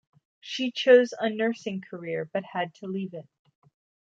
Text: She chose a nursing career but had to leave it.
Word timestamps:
She 0.39 0.71
chose 0.71 1.13
a 1.19 1.29
nursing 1.29 1.81
career 1.87 2.25
but 2.33 2.43
had 2.53 2.73
to 2.79 2.87
leave 2.87 3.13
it. 3.13 3.29